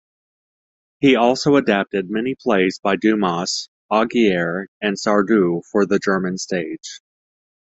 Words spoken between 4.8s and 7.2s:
and Sardou for the German stage.